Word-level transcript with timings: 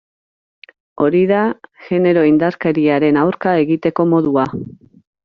Hori 1.03 1.19
da 1.31 1.41
genero 1.89 2.23
indarkeriaren 2.31 3.21
aurka 3.25 3.55
egiteko 3.65 4.07
modua. 4.15 4.47